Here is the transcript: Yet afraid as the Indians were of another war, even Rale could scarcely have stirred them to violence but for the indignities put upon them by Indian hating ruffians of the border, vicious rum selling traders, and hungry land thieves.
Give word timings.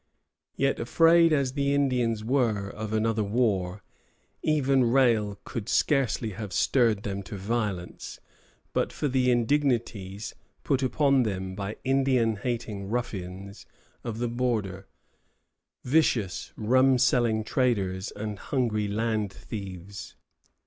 Yet 0.55 0.79
afraid 0.79 1.31
as 1.31 1.53
the 1.53 1.75
Indians 1.75 2.23
were 2.23 2.69
of 2.71 2.91
another 2.91 3.23
war, 3.23 3.83
even 4.41 4.85
Rale 4.85 5.39
could 5.43 5.69
scarcely 5.69 6.31
have 6.31 6.51
stirred 6.51 7.03
them 7.03 7.21
to 7.21 7.37
violence 7.37 8.19
but 8.73 8.91
for 8.91 9.07
the 9.07 9.29
indignities 9.29 10.33
put 10.63 10.81
upon 10.81 11.21
them 11.21 11.53
by 11.53 11.75
Indian 11.83 12.37
hating 12.37 12.89
ruffians 12.89 13.67
of 14.03 14.17
the 14.17 14.27
border, 14.27 14.87
vicious 15.83 16.51
rum 16.55 16.97
selling 16.97 17.43
traders, 17.43 18.09
and 18.09 18.39
hungry 18.39 18.87
land 18.87 19.31
thieves. 19.31 20.15